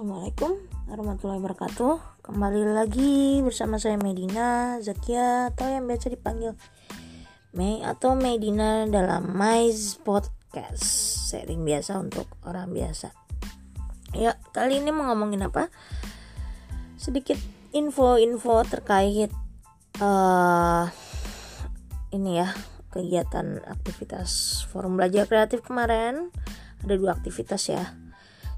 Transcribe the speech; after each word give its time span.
Assalamualaikum 0.00 0.56
warahmatullahi 0.88 1.40
wabarakatuh. 1.44 2.24
Kembali 2.24 2.72
lagi 2.72 3.44
bersama 3.44 3.76
saya 3.76 4.00
Medina 4.00 4.80
Zakia 4.80 5.52
atau 5.52 5.68
yang 5.68 5.84
biasa 5.84 6.08
dipanggil 6.08 6.56
Mei 7.52 7.84
atau 7.84 8.16
Medina 8.16 8.88
dalam 8.88 9.36
Mais 9.36 10.00
Podcast 10.00 10.80
Sharing 11.28 11.68
biasa 11.68 12.00
untuk 12.00 12.32
orang 12.48 12.72
biasa. 12.72 13.12
Ya 14.16 14.40
kali 14.56 14.80
ini 14.80 14.88
mau 14.88 15.04
ngomongin 15.12 15.44
apa? 15.44 15.68
Sedikit 16.96 17.36
info-info 17.76 18.64
terkait 18.72 19.28
uh, 20.00 20.88
Ini 22.08 22.30
ya 22.40 22.48
kegiatan 22.88 23.68
aktivitas 23.68 24.64
forum 24.64 24.96
belajar 24.96 25.28
kreatif 25.28 25.60
kemarin. 25.60 26.32
Ada 26.88 26.96
dua 26.96 27.20
aktivitas 27.20 27.68
ya 27.68 27.84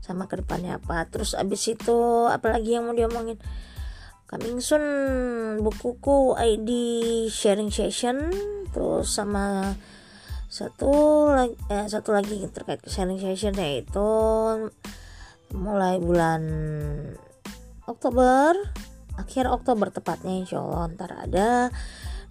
sama 0.03 0.27
ke 0.27 0.43
depannya 0.43 0.83
apa. 0.83 1.07
Terus 1.07 1.39
abis 1.39 1.71
itu 1.71 2.27
apalagi 2.27 2.75
yang 2.75 2.91
mau 2.91 2.95
diomongin? 2.99 3.39
Coming 4.27 4.59
soon 4.59 4.85
bukuku 5.63 6.35
ID 6.35 6.71
sharing 7.31 7.71
session. 7.71 8.35
Terus 8.75 9.07
sama 9.07 9.71
satu 10.51 10.93
lagi 11.33 11.57
eh, 11.71 11.87
satu 11.87 12.13
lagi 12.13 12.43
terkait 12.51 12.83
sharing 12.85 13.23
session 13.23 13.55
yaitu 13.57 14.11
mulai 15.55 15.97
bulan 16.03 16.43
Oktober 17.89 18.57
akhir 19.17 19.49
Oktober 19.49 19.95
tepatnya 19.95 20.35
insya 20.35 20.59
Allah. 20.59 20.91
Ntar 20.91 21.11
ada 21.15 21.49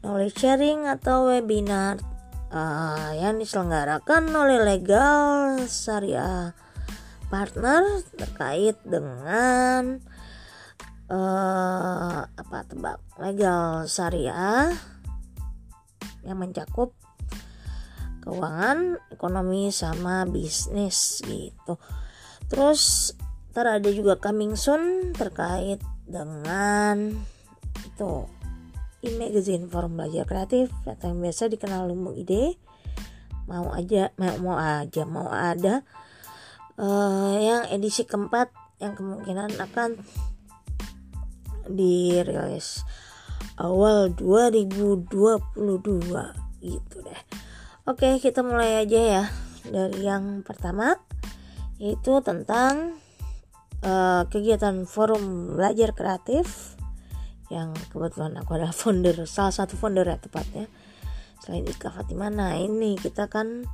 knowledge 0.03 0.41
sharing 0.41 0.89
atau 0.89 1.29
webinar 1.29 2.01
uh, 2.49 3.13
yang 3.13 3.37
diselenggarakan 3.37 4.27
oleh 4.33 4.57
legal 4.59 5.61
syariah 5.69 6.57
partner 7.31 8.03
terkait 8.19 8.75
dengan 8.83 10.03
uh, 11.07 12.27
apa 12.27 12.57
tebak 12.67 12.99
legal 13.15 13.87
syariah 13.87 14.75
yang 16.27 16.37
mencakup 16.37 16.91
keuangan, 18.21 19.01
ekonomi 19.09 19.73
sama 19.73 20.27
bisnis 20.29 21.25
gitu. 21.25 21.79
Terus 22.51 23.15
ntar 23.51 23.79
ada 23.79 23.89
juga 23.91 24.19
coming 24.19 24.59
soon 24.59 25.15
terkait 25.15 25.81
dengan 26.07 27.15
itu 27.83 28.27
e-magazine 29.01 29.67
forum 29.67 29.97
belajar 29.97 30.23
kreatif 30.29 30.69
atau 30.85 31.11
yang 31.11 31.19
biasa 31.19 31.49
dikenal 31.51 31.89
lumbung 31.89 32.15
ide 32.15 32.55
mau 33.49 33.73
aja 33.73 34.13
mau, 34.15 34.35
mau 34.39 34.57
aja 34.61 35.03
mau 35.03 35.27
ada 35.27 35.83
uh, 36.77 37.35
yang 37.39 37.63
edisi 37.71 38.05
keempat 38.07 38.51
yang 38.79 38.93
kemungkinan 38.95 39.57
akan 39.59 39.99
dirilis 41.69 42.83
awal 43.57 44.09
2022 44.13 45.07
gitu 46.61 46.97
deh. 47.01 47.21
Oke 47.89 48.21
kita 48.21 48.45
mulai 48.45 48.85
aja 48.85 48.99
ya 49.01 49.23
dari 49.65 50.05
yang 50.05 50.41
pertama 50.45 50.97
yaitu 51.81 52.21
tentang 52.21 53.01
uh, 53.81 54.23
kegiatan 54.29 54.85
forum 54.85 55.57
belajar 55.57 55.93
kreatif 55.97 56.77
yang 57.49 57.73
kebetulan 57.91 58.37
aku 58.39 58.55
adalah 58.55 58.71
founder 58.71 59.27
salah 59.27 59.51
satu 59.51 59.75
founder 59.75 60.07
ya 60.07 60.17
tepatnya 60.21 60.71
selain 61.41 61.65
Ika 61.65 61.89
Fatimah. 61.89 62.29
Nah 62.29 62.53
ini 62.55 62.95
kita 62.95 63.27
kan 63.27 63.65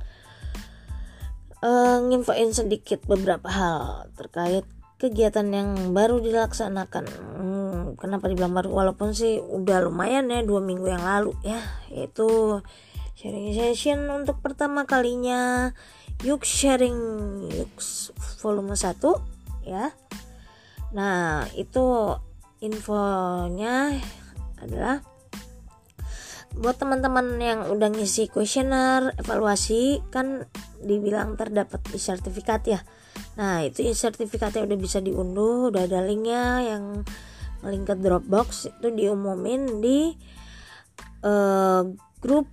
uh, 1.62 1.98
nginfoin 2.04 2.50
sedikit 2.54 3.02
beberapa 3.06 3.48
hal 3.48 4.10
terkait 4.14 4.64
kegiatan 4.98 5.46
yang 5.46 5.94
baru 5.94 6.18
dilaksanakan. 6.18 7.04
Hmm, 7.38 7.84
kenapa 7.94 8.26
dibilang 8.26 8.50
baru? 8.50 8.74
Walaupun 8.74 9.14
sih 9.14 9.38
udah 9.38 9.86
lumayan 9.86 10.26
ya 10.30 10.42
dua 10.42 10.58
minggu 10.58 10.90
yang 10.90 11.06
lalu 11.06 11.38
ya, 11.46 11.62
yaitu 11.94 12.58
sharing 13.14 13.54
session 13.54 14.10
untuk 14.10 14.42
pertama 14.42 14.86
kalinya 14.86 15.70
Yuk 16.26 16.42
Sharing 16.42 16.98
Yuk 17.46 17.78
volume 18.42 18.74
1 18.74 18.98
ya. 19.70 19.94
Nah, 20.90 21.46
itu 21.54 22.18
infonya 22.58 23.94
adalah 24.58 24.98
buat 26.56 26.80
teman-teman 26.80 27.36
yang 27.38 27.68
udah 27.68 27.92
ngisi 27.92 28.32
kuesioner 28.32 29.12
evaluasi 29.20 30.00
kan 30.08 30.48
dibilang 30.80 31.36
terdapat 31.36 31.82
e-sertifikat 31.92 32.62
ya. 32.66 32.80
Nah 33.36 33.62
itu 33.66 33.84
e-sertifikatnya 33.84 34.64
udah 34.64 34.78
bisa 34.78 34.98
diunduh 35.04 35.68
udah 35.70 35.84
ada 35.84 36.00
linknya 36.02 36.64
yang 36.64 37.04
link 37.66 37.90
ke 37.90 37.94
Dropbox 37.98 38.70
itu 38.70 38.88
diumumin 38.94 39.82
di 39.82 40.14
uh, 41.26 41.82
grup 42.22 42.46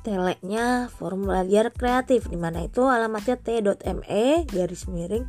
teleknya 0.00 0.86
forum 0.92 1.26
belajar 1.26 1.74
kreatif 1.74 2.30
di 2.30 2.38
mana 2.38 2.62
itu 2.64 2.86
alamatnya 2.86 3.36
t.me 3.42 4.46
garis 4.46 4.86
miring 4.86 5.26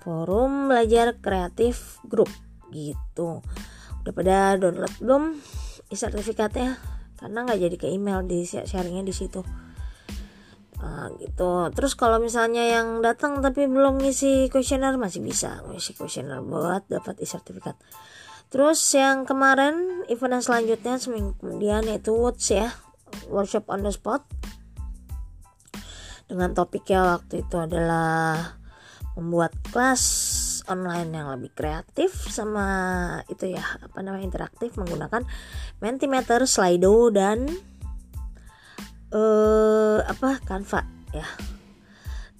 forum 0.00 0.72
belajar 0.72 1.20
kreatif 1.20 2.00
grup 2.08 2.30
gitu. 2.72 3.44
Udah 4.02 4.12
pada 4.16 4.58
download 4.58 4.94
belum 4.98 5.22
e-sertifikatnya 5.92 6.91
karena 7.22 7.38
nggak 7.46 7.60
jadi 7.62 7.76
ke 7.78 7.86
email 7.86 8.26
di 8.26 8.42
sharingnya 8.42 9.06
di 9.06 9.14
situ. 9.14 9.46
Uh, 10.82 11.14
gitu. 11.22 11.70
Terus 11.70 11.94
kalau 11.94 12.18
misalnya 12.18 12.66
yang 12.66 12.98
datang 13.06 13.38
tapi 13.38 13.70
belum 13.70 14.02
ngisi 14.02 14.50
kuesioner 14.50 14.98
masih 14.98 15.22
bisa 15.22 15.62
ngisi 15.70 15.94
kuesioner 15.94 16.42
buat 16.42 16.90
dapat 16.90 17.22
e-sertifikat. 17.22 17.78
Terus 18.50 18.82
yang 18.98 19.22
kemarin 19.22 20.02
event 20.10 20.42
yang 20.42 20.44
selanjutnya 20.44 20.98
seminggu 20.98 21.38
kemudian 21.38 21.86
yaitu 21.86 22.10
Woods 22.10 22.50
ya 22.50 22.74
workshop 23.30 23.70
on 23.70 23.86
the 23.86 23.94
spot. 23.94 24.26
Dengan 26.26 26.50
topiknya 26.50 27.22
waktu 27.22 27.46
itu 27.46 27.56
adalah 27.62 28.58
membuat 29.14 29.54
kelas 29.70 30.02
online 30.70 31.10
yang 31.10 31.28
lebih 31.32 31.50
kreatif 31.54 32.12
sama 32.30 32.66
itu 33.26 33.54
ya 33.54 33.62
apa 33.82 33.98
namanya 34.02 34.26
interaktif 34.26 34.78
menggunakan 34.78 35.26
Mentimeter, 35.82 36.46
Slido 36.46 37.10
dan 37.10 37.50
uh, 39.12 39.98
apa 40.02 40.38
Canva 40.42 40.82
ya. 41.12 41.26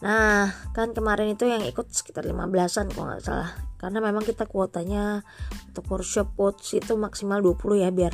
Nah, 0.03 0.51
kan 0.75 0.91
kemarin 0.91 1.39
itu 1.39 1.47
yang 1.47 1.63
ikut 1.63 1.95
sekitar 1.95 2.27
15-an 2.27 2.91
kalau 2.91 3.07
nggak 3.15 3.23
salah. 3.23 3.55
Karena 3.79 4.03
memang 4.03 4.27
kita 4.27 4.51
kuotanya 4.51 5.23
untuk 5.71 5.87
workshop 5.87 6.35
quotes 6.35 6.75
itu 6.75 6.99
maksimal 6.99 7.39
20 7.39 7.87
ya 7.87 7.91
biar 7.95 8.11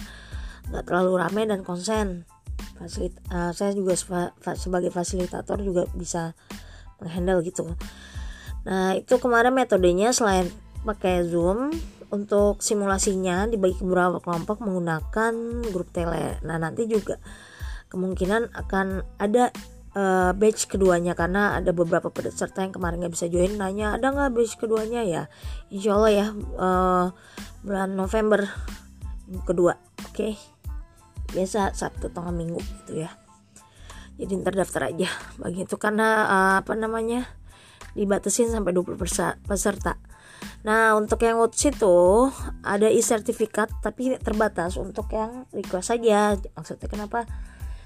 nggak 0.69 0.85
terlalu 0.85 1.13
ramai 1.17 1.49
dan 1.49 1.65
konsen. 1.65 2.29
Fasilit 2.77 3.17
uh, 3.33 3.57
saya 3.57 3.73
juga 3.73 3.97
sebagai 4.55 4.93
fasilitator 4.93 5.65
juga 5.65 5.89
bisa 5.97 6.37
menghandle 7.01 7.41
gitu. 7.41 7.73
Nah, 8.67 8.99
itu 8.99 9.21
kemarin 9.21 9.55
metodenya 9.55 10.11
selain 10.11 10.51
pakai 10.83 11.27
Zoom 11.29 11.71
untuk 12.09 12.65
simulasinya 12.65 13.45
dibagi 13.47 13.77
ke 13.77 13.85
beberapa 13.85 14.19
kelompok 14.19 14.65
menggunakan 14.65 15.35
grup 15.71 15.93
tele. 15.93 16.41
Nah, 16.43 16.57
nanti 16.57 16.89
juga 16.89 17.21
kemungkinan 17.93 18.53
akan 18.53 19.05
ada 19.21 19.53
uh, 19.97 20.31
batch 20.37 20.69
keduanya 20.69 21.17
karena 21.17 21.57
ada 21.57 21.73
beberapa 21.73 22.13
peserta 22.13 22.63
yang 22.63 22.75
kemarin 22.75 23.01
nggak 23.01 23.15
bisa 23.15 23.27
join 23.31 23.57
nanya 23.57 23.97
ada 23.97 24.13
nggak 24.13 24.33
batch 24.35 24.61
keduanya 24.61 25.03
ya 25.05 25.23
insya 25.73 25.97
Allah 25.97 26.13
ya 26.13 26.27
uh, 26.59 27.07
bulan 27.65 27.97
November 27.97 28.45
kedua 29.45 29.77
oke 30.05 30.13
okay. 30.13 30.33
biasa 31.33 31.73
Sabtu 31.73 32.13
tengah 32.13 32.33
minggu 32.33 32.61
gitu 32.85 33.05
ya 33.05 33.11
jadi 34.19 34.35
terdaftar 34.43 34.91
aja 34.91 35.09
bagi 35.39 35.63
itu 35.65 35.77
karena 35.79 36.27
uh, 36.27 36.55
apa 36.61 36.75
namanya 36.75 37.25
dibatasin 37.99 38.55
sampai 38.55 38.71
20 38.71 38.95
peserta. 39.43 39.99
Nah, 40.63 40.95
untuk 40.95 41.23
yang 41.23 41.39
WOTS 41.39 41.75
itu 41.75 41.99
ada 42.63 42.87
e-sertifikat 42.87 43.71
tapi 43.83 44.15
terbatas 44.19 44.79
untuk 44.79 45.11
yang 45.11 45.47
request 45.51 45.95
saja. 45.95 46.39
Maksudnya 46.55 46.87
kenapa? 46.87 47.27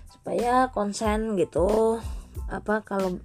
Supaya 0.08 0.68
konsen 0.72 1.36
gitu. 1.40 2.00
Apa 2.48 2.84
kalau 2.84 3.20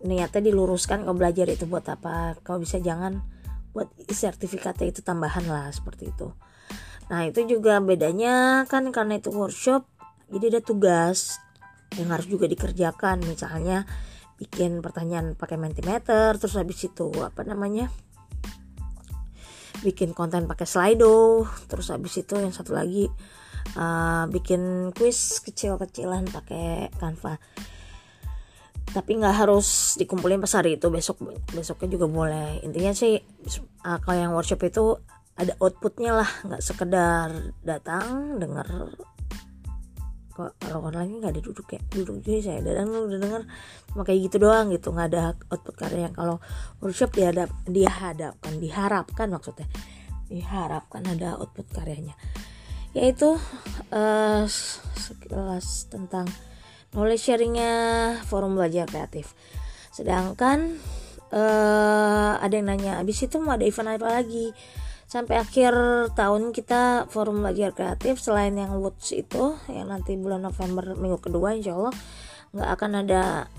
niatnya 0.00 0.40
diluruskan 0.52 1.04
kalau 1.04 1.16
belajar 1.16 1.48
itu 1.48 1.68
buat 1.68 1.84
apa? 1.88 2.40
Kalau 2.40 2.60
bisa 2.60 2.80
jangan 2.80 3.20
buat 3.76 3.92
e-sertifikatnya 4.08 4.92
itu 4.92 5.00
tambahan 5.04 5.44
lah 5.44 5.68
seperti 5.72 6.12
itu. 6.12 6.32
Nah, 7.12 7.26
itu 7.26 7.42
juga 7.44 7.82
bedanya 7.82 8.64
kan 8.70 8.88
karena 8.94 9.18
itu 9.18 9.34
workshop 9.34 9.82
jadi 10.30 10.56
ada 10.56 10.60
tugas 10.62 11.42
yang 11.98 12.14
harus 12.14 12.30
juga 12.30 12.46
dikerjakan 12.46 13.26
misalnya 13.26 13.82
bikin 14.40 14.80
pertanyaan 14.80 15.36
pakai 15.36 15.60
Mentimeter 15.60 16.40
terus 16.40 16.56
habis 16.56 16.80
itu 16.80 17.12
apa 17.20 17.44
namanya 17.44 17.92
bikin 19.84 20.16
konten 20.16 20.48
pakai 20.48 20.64
Slido 20.64 21.44
terus 21.68 21.92
habis 21.92 22.16
itu 22.16 22.40
yang 22.40 22.52
satu 22.52 22.72
lagi 22.72 23.12
uh, 23.76 24.24
bikin 24.30 24.94
quiz 24.96 25.42
kecil-kecilan 25.44 26.30
pakai 26.30 26.90
Canva. 26.96 27.36
Tapi 28.90 29.10
nggak 29.22 29.46
harus 29.46 29.94
dikumpulin 30.02 30.42
pas 30.42 30.50
hari 30.58 30.74
itu 30.74 30.90
besok 30.90 31.22
besoknya 31.54 31.88
juga 31.94 32.06
boleh. 32.10 32.58
Intinya 32.66 32.90
sih 32.90 33.14
uh, 33.86 33.98
kalau 34.02 34.16
yang 34.18 34.34
workshop 34.34 34.66
itu 34.66 34.98
ada 35.38 35.54
outputnya 35.62 36.20
lah 36.20 36.30
nggak 36.44 36.60
sekedar 36.60 37.54
datang 37.64 38.36
dengar 38.36 38.66
kalau 40.60 40.88
online 40.88 41.20
nggak 41.20 41.32
ada 41.36 41.42
duduk 41.42 41.66
ya. 41.72 41.80
Duduk 41.92 42.24
juga 42.24 42.40
saya 42.40 42.60
dan 42.64 42.88
udah 42.88 43.18
denger. 43.20 43.42
Cuma 43.92 44.02
kayak 44.06 44.20
gitu 44.30 44.36
doang 44.40 44.72
gitu 44.72 44.88
nggak 44.94 45.08
ada 45.12 45.22
output 45.52 45.74
karya. 45.76 46.08
Yang 46.08 46.14
kalau 46.16 46.36
workshop 46.80 47.10
dihadap 47.12 47.48
dihadapkan 47.68 48.52
diharapkan 48.56 49.26
maksudnya 49.28 49.68
diharapkan 50.30 51.02
ada 51.04 51.36
output 51.36 51.66
karyanya. 51.74 52.14
Yaitu 52.96 53.38
uh, 53.94 54.44
sekilas 54.98 55.90
tentang 55.90 56.26
knowledge 56.94 57.22
sharingnya 57.26 57.72
forum 58.26 58.58
belajar 58.58 58.86
kreatif. 58.90 59.34
Sedangkan 59.94 60.78
uh, 61.34 62.38
ada 62.38 62.54
yang 62.54 62.70
nanya 62.70 62.98
abis 63.02 63.26
itu 63.26 63.38
mau 63.38 63.54
ada 63.54 63.66
event 63.66 63.94
apa 63.94 64.22
lagi 64.22 64.50
sampai 65.10 65.42
akhir 65.42 65.74
tahun 66.14 66.54
kita 66.54 67.10
forum 67.10 67.42
belajar 67.42 67.74
kreatif 67.74 68.22
selain 68.22 68.54
yang 68.54 68.78
Woods 68.78 69.10
itu 69.10 69.58
yang 69.66 69.90
nanti 69.90 70.14
bulan 70.14 70.46
November 70.46 70.94
minggu 70.94 71.18
kedua 71.18 71.58
insya 71.58 71.74
Allah 71.74 71.90
nggak 72.54 72.70
akan 72.78 72.90
ada 73.02 73.50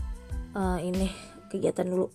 uh, 0.56 0.80
ini 0.80 1.12
kegiatan 1.52 1.84
dulu 1.84 2.08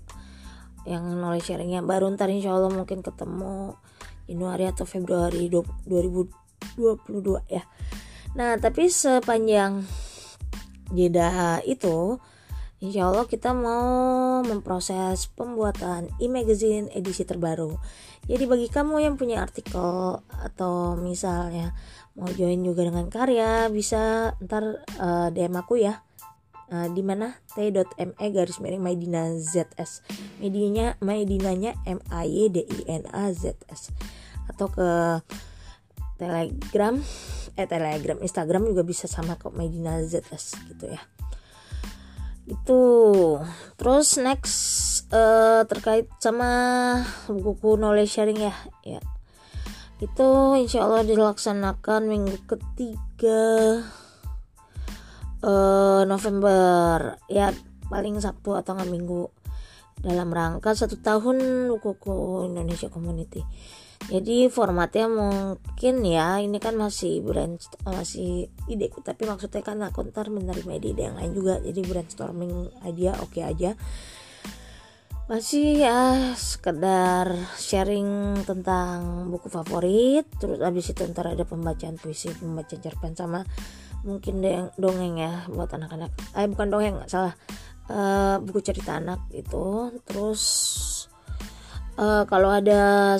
yang 0.88 1.04
knowledge 1.20 1.52
sharingnya. 1.52 1.84
Baru 1.84 2.08
ntar 2.16 2.32
insya 2.32 2.56
Allah 2.56 2.72
mungkin 2.72 3.04
ketemu 3.04 3.76
Januari 4.24 4.72
atau 4.72 4.88
Februari 4.88 5.52
2022 5.52 6.32
ya. 7.52 7.68
Nah 8.40 8.56
tapi 8.56 8.88
sepanjang 8.88 9.84
jeda 10.96 11.60
itu 11.68 12.16
Insya 12.76 13.08
Allah 13.08 13.24
kita 13.24 13.56
mau 13.56 14.44
memproses 14.44 15.32
pembuatan 15.32 16.12
e-magazine 16.20 16.92
edisi 16.92 17.24
terbaru. 17.24 17.72
Jadi 18.28 18.44
bagi 18.44 18.68
kamu 18.68 19.00
yang 19.00 19.14
punya 19.16 19.40
artikel 19.40 20.20
atau 20.20 20.92
misalnya 21.00 21.72
mau 22.12 22.28
join 22.28 22.60
juga 22.60 22.84
dengan 22.84 23.08
karya 23.08 23.72
bisa 23.72 24.34
ntar 24.44 24.84
uh, 25.00 25.28
eh, 25.28 25.28
DM 25.32 25.56
aku 25.56 25.80
ya. 25.80 26.04
Uh, 26.66 26.90
di 26.90 26.98
mana 26.98 27.38
t.me 27.54 28.26
garis 28.34 28.58
miring 28.58 28.82
Maidina 28.82 29.30
ZS 29.38 30.02
medianya 30.42 30.98
Maidinanya 30.98 31.78
M 31.86 32.02
A 32.10 32.26
Y 32.26 32.50
D 32.50 32.66
I 32.66 32.80
N 32.90 33.06
A 33.14 33.30
Z 33.30 33.54
S 33.70 33.94
atau 34.50 34.66
ke 34.66 35.22
Telegram 36.18 36.98
eh 37.54 37.70
Telegram 37.70 38.18
Instagram 38.18 38.66
juga 38.66 38.82
bisa 38.82 39.06
sama 39.06 39.38
kok 39.38 39.54
Medina 39.54 40.02
ZS 40.02 40.58
gitu 40.74 40.90
ya 40.90 40.98
itu. 42.46 42.82
Terus 43.76 44.08
next 44.22 44.56
uh, 45.10 45.66
terkait 45.66 46.06
sama 46.22 46.50
buku 47.26 47.76
knowledge 47.78 48.14
sharing 48.14 48.38
ya. 48.38 48.54
Ya. 48.86 49.02
Itu 49.98 50.54
insya 50.56 50.86
Allah 50.86 51.02
dilaksanakan 51.02 52.06
minggu 52.06 52.36
ketiga 52.46 53.82
uh, 55.42 56.02
November. 56.06 57.18
Ya 57.26 57.50
paling 57.90 58.18
Sabtu 58.22 58.54
atau 58.54 58.78
nggak 58.78 58.90
minggu. 58.90 59.28
Dalam 59.96 60.28
rangka 60.28 60.76
satu 60.76 61.00
tahun 61.00 61.68
buku 61.72 61.96
Indonesia 62.52 62.92
Community 62.92 63.40
jadi 64.06 64.46
formatnya 64.46 65.10
mungkin 65.10 66.06
ya 66.06 66.38
ini 66.38 66.62
kan 66.62 66.78
masih 66.78 67.26
brand 67.26 67.58
masih 67.82 68.46
ide 68.70 68.86
tapi 69.02 69.26
maksudnya 69.26 69.66
kan 69.66 69.82
aku 69.82 70.06
ntar 70.14 70.30
menerima 70.30 70.78
ide, 70.78 71.10
yang 71.10 71.18
lain 71.18 71.34
juga. 71.34 71.58
Jadi 71.58 71.80
brainstorming 71.82 72.70
idea 72.86 73.18
oke 73.18 73.34
okay 73.34 73.42
aja. 73.42 73.74
Masih 75.26 75.82
ya 75.82 76.30
sekedar 76.38 77.34
sharing 77.58 78.38
tentang 78.46 79.26
buku 79.26 79.50
favorit. 79.50 80.22
Terus 80.38 80.62
abis 80.62 80.94
itu 80.94 81.02
ntar 81.10 81.34
ada 81.34 81.42
pembacaan 81.42 81.98
puisi 81.98 82.30
pembacaan 82.30 82.78
cerpen 82.78 83.18
sama 83.18 83.42
mungkin 84.06 84.38
deng 84.38 84.70
dongeng 84.78 85.18
ya 85.18 85.50
buat 85.50 85.66
anak-anak. 85.74 86.14
Eh 86.38 86.46
bukan 86.46 86.70
dongeng 86.70 86.96
salah. 87.10 87.34
Uh, 87.86 88.42
buku 88.42 88.66
cerita 88.66 88.98
anak 88.98 89.30
itu 89.30 89.94
terus 90.02 90.42
uh, 91.98 92.26
kalau 92.26 92.50
ada 92.50 93.14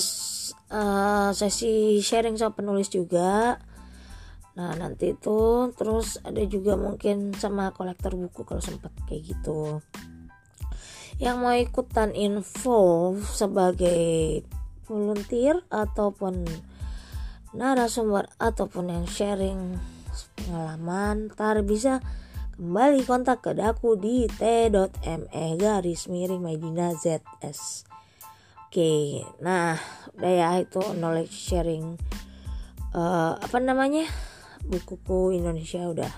uh, 0.71 1.31
sesi 1.35 2.03
sharing 2.03 2.39
sama 2.39 2.57
penulis 2.59 2.91
juga. 2.91 3.61
Nah 4.57 4.73
nanti 4.75 5.13
itu 5.13 5.71
terus 5.77 6.17
ada 6.25 6.41
juga 6.49 6.81
mungkin 6.81 7.37
sama 7.37 7.71
kolektor 7.77 8.17
buku 8.17 8.43
kalau 8.49 8.63
sempat 8.65 8.91
kayak 9.05 9.37
gitu. 9.37 9.85
Yang 11.17 11.37
mau 11.41 11.55
ikutan 11.57 12.11
info 12.13 12.81
sebagai 13.21 14.45
volunteer 14.89 15.65
ataupun 15.69 16.45
narasumber 17.57 18.29
ataupun 18.37 18.93
yang 18.93 19.07
sharing 19.09 19.81
pengalaman 20.37 21.33
tar 21.33 21.61
bisa 21.65 22.05
kembali 22.57 23.05
kontak 23.05 23.45
ke 23.45 23.53
daku 23.57 23.97
di 23.97 24.29
t.me 24.29 25.47
garis 25.61 26.09
miring 26.09 26.41
Medina 26.41 26.93
ZS 26.93 27.89
Oke, 28.77 29.25
nah 29.41 29.81
udah 30.21 30.33
ya 30.37 30.61
itu 30.61 30.77
knowledge 31.01 31.33
sharing 31.33 31.97
uh, 32.93 33.33
apa 33.41 33.57
namanya 33.57 34.05
bukuku 34.69 35.33
Indonesia 35.33 35.81
udah. 35.89 36.13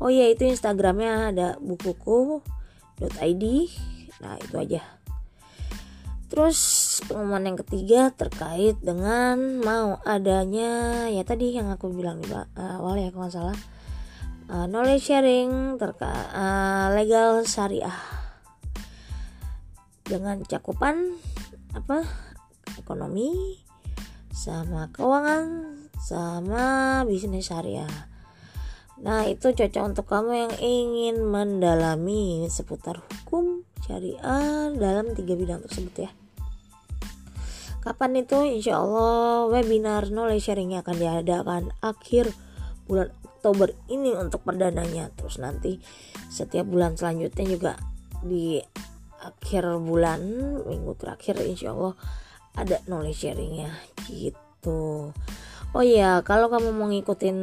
Oh 0.00 0.08
iya 0.08 0.32
itu 0.32 0.48
Instagramnya 0.48 1.36
ada 1.36 1.60
bukuku.id. 1.60 3.44
Nah 4.24 4.34
itu 4.40 4.56
aja. 4.56 4.80
Terus 6.32 6.60
pengumuman 7.04 7.52
yang 7.52 7.60
ketiga 7.60 8.08
terkait 8.08 8.80
dengan 8.80 9.60
mau 9.60 10.00
adanya 10.08 11.04
ya 11.12 11.20
tadi 11.28 11.60
yang 11.60 11.68
aku 11.68 11.92
bilang 11.92 12.24
di 12.24 12.32
awal 12.56 12.96
ya 12.96 13.12
kalau 13.12 13.28
salah 13.28 13.58
uh, 14.48 14.64
knowledge 14.64 15.12
sharing 15.12 15.76
terkait 15.76 16.08
uh, 16.32 16.88
legal 16.96 17.44
syariah 17.44 18.00
dengan 20.08 20.40
cakupan 20.48 21.20
apa 21.72 22.04
ekonomi 22.78 23.58
sama 24.32 24.88
keuangan 24.92 25.76
sama 26.00 26.64
bisnis 27.04 27.48
syariah. 27.48 28.08
Nah 29.02 29.26
itu 29.26 29.50
cocok 29.50 29.82
untuk 29.82 30.06
kamu 30.06 30.32
yang 30.46 30.54
ingin 30.62 31.16
mendalami 31.26 32.46
seputar 32.46 33.02
hukum 33.02 33.66
syariah 33.82 34.70
dalam 34.78 35.12
tiga 35.16 35.34
bidang 35.34 35.62
tersebut 35.66 36.08
ya. 36.08 36.10
Kapan 37.82 38.22
itu? 38.22 38.38
Insya 38.46 38.78
Allah 38.78 39.50
webinar 39.50 40.06
knowledge 40.14 40.46
sharingnya 40.46 40.86
akan 40.86 40.96
diadakan 41.02 41.62
akhir 41.82 42.30
bulan 42.86 43.10
Oktober 43.26 43.74
ini 43.90 44.14
untuk 44.14 44.46
perdananya. 44.46 45.10
Terus 45.18 45.42
nanti 45.42 45.82
setiap 46.30 46.62
bulan 46.62 46.94
selanjutnya 46.94 47.42
juga 47.42 47.72
di 48.22 48.62
akhir 49.22 49.64
bulan 49.78 50.20
minggu 50.66 50.98
terakhir 50.98 51.38
insya 51.46 51.70
Allah 51.72 51.94
ada 52.58 52.82
knowledge 52.90 53.22
sharingnya 53.22 53.70
gitu. 54.10 55.14
Oh 55.72 55.84
ya 55.86 56.20
kalau 56.20 56.52
kamu 56.52 56.68
mau 56.74 56.90
ngikutin 56.90 57.38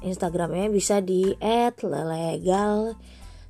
instagramnya 0.00 0.72
bisa 0.72 1.04
di 1.04 1.36
@legal 1.84 2.96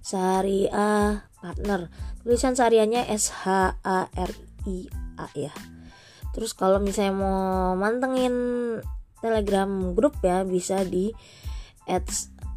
syariah 0.02 1.23
partner 1.38 1.87
tulisan 2.26 2.59
syariahnya 2.59 3.06
S 3.06 3.30
H 3.30 3.78
A 3.87 4.11
R 4.11 4.33
I 4.66 4.90
A 5.21 5.30
ya. 5.38 5.54
Terus 6.35 6.59
kalau 6.59 6.83
misalnya 6.83 7.14
mau 7.14 7.78
mantengin 7.78 8.35
telegram 9.23 9.95
grup 9.95 10.18
ya 10.26 10.42
bisa 10.42 10.83
di 10.83 11.14
at 11.87 12.02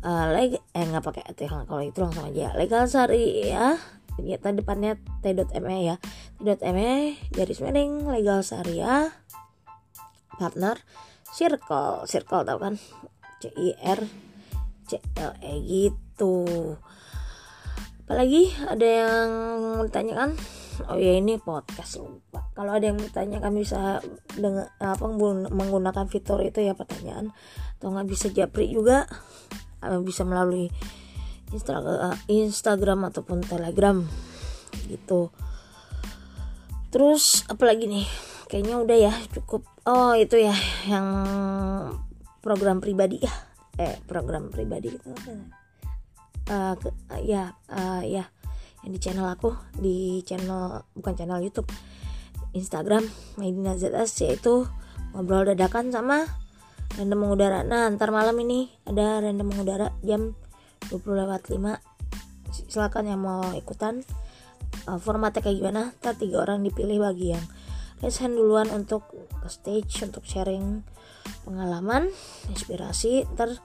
uh, 0.01 0.33
leg 0.33 0.57
eh 0.73 0.83
nggak 0.89 1.05
pakai 1.05 1.23
at 1.23 1.37
ya 1.37 1.47
kalau 1.53 1.85
itu 1.85 2.01
langsung 2.01 2.25
aja 2.27 2.57
legal 2.57 2.89
syariah 2.89 3.77
kegiatan 4.19 4.53
depannya 4.59 4.99
t.me 5.23 5.77
ya. 5.87 5.95
T.me 6.43 7.15
garis 7.31 7.63
miring 7.63 8.05
legal 8.11 8.43
syariah 8.43 9.15
partner 10.35 10.77
circle. 11.31 12.03
Circle 12.05 12.43
tau 12.43 12.59
kan? 12.59 12.75
C 13.39 13.47
i 13.55 13.71
r 13.79 13.99
c 14.83 14.99
l 14.99 15.31
e 15.39 15.53
gitu. 15.63 16.43
Apalagi 18.03 18.51
ada 18.67 18.87
yang 18.87 19.29
ditanyakan 19.85 20.33
oh 20.87 20.95
ya 20.95 21.19
ini 21.19 21.35
podcast 21.39 21.99
lupa. 21.99 22.47
Kalau 22.55 22.75
ada 22.75 22.89
yang 22.89 22.99
ditanyakan 22.99 23.51
bisa 23.55 23.99
dengan 24.35 24.67
apa 24.79 25.05
menggunakan 25.51 26.07
fitur 26.07 26.41
itu 26.43 26.63
ya 26.63 26.75
pertanyaan. 26.75 27.31
Atau 27.79 27.91
nggak 27.93 28.07
bisa 28.09 28.27
japri 28.31 28.71
juga. 28.71 29.07
Bisa 30.03 30.27
melalui 30.27 30.67
Instagram, 31.49 32.15
Instagram 32.29 32.99
ataupun 33.09 33.41
Telegram 33.41 33.97
gitu. 34.89 35.33
Terus 36.89 37.45
apalagi 37.49 37.85
nih? 37.85 38.05
Kayaknya 38.49 38.75
udah 38.81 38.97
ya 38.97 39.13
cukup. 39.37 39.61
Oh 39.85 40.17
itu 40.17 40.41
ya 40.41 40.53
yang 40.89 41.07
program 42.41 42.81
pribadi 42.81 43.21
ya. 43.21 43.33
Eh 43.77 43.95
program 44.09 44.49
pribadi 44.49 44.97
gitu. 44.97 45.13
Uh, 46.49 46.73
ke, 46.81 46.89
uh, 47.13 47.21
ya 47.21 47.53
uh, 47.69 48.01
ya 48.01 48.25
yang 48.81 48.91
di 48.95 48.99
channel 48.99 49.27
aku 49.29 49.53
di 49.77 50.25
channel 50.25 50.81
bukan 50.97 51.13
channel 51.13 51.45
YouTube 51.45 51.69
Instagram 52.57 53.05
Medina 53.37 53.77
ZS 53.77 54.25
yaitu 54.25 54.65
ngobrol 55.13 55.45
dadakan 55.45 55.93
sama 55.93 56.25
random 56.97 57.19
mengudara 57.21 57.61
nah 57.61 57.85
ntar 57.93 58.09
malam 58.09 58.33
ini 58.41 58.71
ada 58.87 59.21
random 59.21 59.45
mengudara 59.45 59.93
jam 60.01 60.33
20 60.87 61.21
lewat 61.27 61.51
5 61.51 61.89
silakan 62.69 63.05
yang 63.09 63.21
mau 63.21 63.43
ikutan. 63.57 64.05
Uh, 64.85 65.01
formatnya 65.01 65.41
kayak 65.41 65.57
gimana? 65.59 65.81
Ntar 66.01 66.15
tiga 66.17 66.45
orang 66.45 66.61
dipilih 66.61 67.01
bagi 67.01 67.33
yang 67.33 67.45
raise 67.99 68.21
hand 68.23 68.37
duluan 68.37 68.69
untuk 68.71 69.11
ke 69.11 69.49
stage 69.49 70.05
untuk 70.05 70.23
sharing 70.23 70.85
pengalaman 71.43 72.09
inspirasi. 72.47 73.25
Ntar 73.33 73.57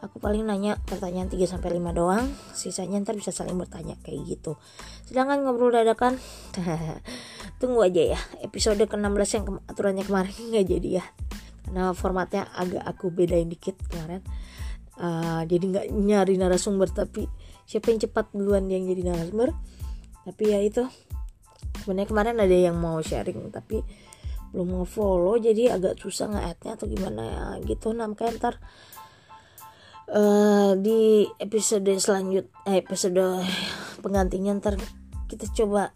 aku 0.00 0.16
paling 0.16 0.48
nanya 0.48 0.80
pertanyaan 0.88 1.28
3 1.28 1.44
sampai 1.44 1.76
5 1.76 1.92
doang. 1.92 2.24
Sisanya 2.56 3.04
ntar 3.04 3.16
bisa 3.16 3.30
saling 3.30 3.56
bertanya 3.60 4.00
kayak 4.00 4.24
gitu. 4.24 4.56
Sedangkan 5.04 5.44
ngobrol 5.44 5.72
dadakan. 5.72 6.16
Tunggu 7.60 7.84
aja 7.84 8.16
ya. 8.16 8.20
Episode 8.40 8.80
ke-16 8.88 9.28
yang 9.36 9.44
ke 9.44 9.52
aturannya 9.68 10.04
kemarin 10.08 10.34
nggak 10.50 10.66
jadi 10.66 10.90
ya. 11.04 11.04
Karena 11.68 11.92
formatnya 11.92 12.48
agak 12.56 12.82
aku 12.82 13.12
bedain 13.12 13.46
dikit 13.46 13.76
kemarin 13.92 14.24
uh, 15.00 15.42
jadi 15.48 15.64
nggak 15.64 15.86
nyari 15.96 16.36
narasumber 16.36 16.92
tapi 16.92 17.24
siapa 17.64 17.90
yang 17.90 18.00
cepat 18.04 18.30
duluan 18.36 18.68
yang 18.68 18.84
jadi 18.84 19.10
narasumber. 19.10 19.56
Tapi 20.28 20.42
ya 20.52 20.60
itu 20.60 20.84
sebenarnya 21.80 22.08
kemarin 22.12 22.36
ada 22.36 22.56
yang 22.56 22.76
mau 22.76 23.00
sharing 23.00 23.48
tapi 23.48 23.80
belum 24.50 24.66
mau 24.66 24.84
follow 24.84 25.38
jadi 25.38 25.78
agak 25.78 26.02
susah 26.02 26.26
nge-add-nya 26.28 26.72
atau 26.76 26.86
gimana 26.90 27.22
ya 27.24 27.44
gitu. 27.64 27.94
Nah 27.96 28.10
ntar 28.10 28.60
uh, 30.10 30.74
di 30.76 31.24
episode 31.38 31.88
selanjut 31.96 32.50
eh, 32.66 32.82
episode 32.82 33.22
penggantinya 34.02 34.58
ntar 34.58 34.74
kita 35.30 35.46
coba 35.54 35.94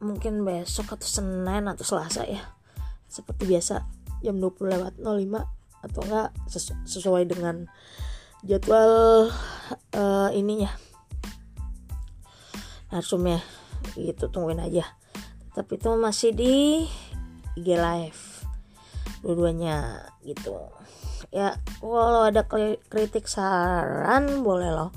mungkin 0.00 0.46
besok 0.46 0.96
atau 0.96 1.04
Senin 1.04 1.66
atau 1.68 1.84
Selasa 1.84 2.24
ya. 2.24 2.40
Seperti 3.10 3.44
biasa 3.50 3.84
jam 4.22 4.38
20 4.38 4.70
lewat 4.70 4.94
05 5.02 5.60
atau 5.80 6.00
enggak 6.04 6.30
sesu 6.46 6.76
sesuai 6.86 7.26
dengan 7.26 7.66
jadwal 8.44 9.28
uh, 9.94 10.28
ininya. 10.32 10.72
Narsumnya. 12.92 13.40
Gitu 13.96 14.28
tungguin 14.30 14.62
aja. 14.62 14.84
Tapi 15.52 15.76
itu 15.76 15.90
masih 15.98 16.30
di 16.32 16.54
IG 17.58 17.68
live. 17.76 18.22
Dua-duanya 19.20 20.08
gitu. 20.24 20.56
Ya 21.30 21.60
kalau 21.78 22.26
ada 22.26 22.46
kritik 22.90 23.28
saran 23.28 24.42
boleh 24.42 24.70
loh. 24.72 24.90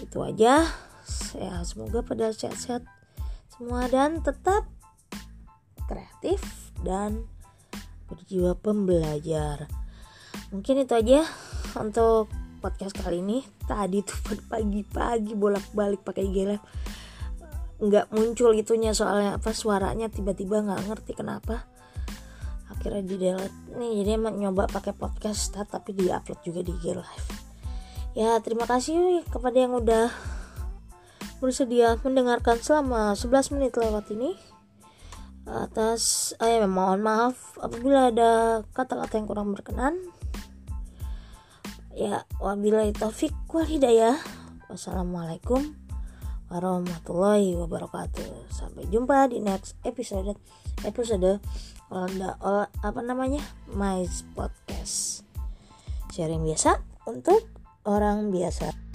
Itu 0.00 0.24
aja. 0.24 0.64
Ya 1.36 1.54
semoga 1.66 2.00
pada 2.00 2.32
sehat-sehat 2.32 2.86
semua 3.52 3.86
dan 3.86 4.24
tetap 4.24 4.64
kreatif 5.84 6.40
dan 6.80 7.28
berjiwa 8.08 8.56
pembelajar. 8.56 9.68
Mungkin 10.52 10.84
itu 10.84 10.92
aja 10.92 11.20
untuk 11.76 12.28
podcast 12.62 12.94
kali 12.94 13.18
ini. 13.18 13.42
Tadi 13.66 13.98
tuh 14.06 14.38
pagi-pagi 14.46 15.34
bolak-balik 15.34 16.06
pakai 16.06 16.22
IG 16.22 16.38
nggak 17.82 18.14
muncul 18.14 18.54
itunya 18.54 18.94
soalnya 18.94 19.42
apa 19.42 19.50
suaranya 19.50 20.06
tiba-tiba 20.06 20.62
nggak 20.62 20.86
ngerti 20.86 21.18
kenapa. 21.18 21.66
Akhirnya 22.70 23.02
di 23.02 23.16
delete. 23.18 23.58
Nih 23.74 24.06
jadi 24.06 24.10
emang 24.14 24.38
nyoba 24.38 24.70
pakai 24.70 24.94
podcast 24.94 25.50
tapi 25.50 25.90
di 25.90 26.06
upload 26.06 26.40
juga 26.46 26.62
di 26.62 26.70
IG 26.78 26.94
Live. 26.94 27.28
Ya 28.14 28.38
terima 28.38 28.70
kasih 28.70 29.26
kepada 29.26 29.58
yang 29.58 29.74
udah 29.74 30.14
bersedia 31.42 31.98
mendengarkan 32.06 32.62
selama 32.62 33.18
11 33.18 33.58
menit 33.58 33.74
lewat 33.74 34.14
ini. 34.14 34.38
Atas 35.42 36.32
eh, 36.38 36.62
mohon 36.70 37.02
maaf 37.02 37.58
apabila 37.58 38.14
ada 38.14 38.62
kata-kata 38.70 39.18
yang 39.18 39.26
kurang 39.26 39.50
berkenan 39.50 39.98
ya 41.92 42.24
wabillahi 42.40 42.92
taufik 42.96 43.32
wal 43.52 43.68
hidayah. 43.68 44.16
Wassalamualaikum 44.72 45.76
warahmatullahi 46.48 47.56
wabarakatuh. 47.56 48.52
Sampai 48.52 48.88
jumpa 48.88 49.28
di 49.28 49.40
next 49.40 49.76
episode 49.84 50.36
episode 50.84 51.40
Olda, 51.92 52.40
Ola, 52.40 52.72
apa 52.80 53.00
namanya? 53.04 53.44
My 53.68 54.08
Podcast. 54.32 55.28
Sharing 56.12 56.44
biasa 56.44 56.80
untuk 57.04 57.44
orang 57.84 58.32
biasa 58.32 58.91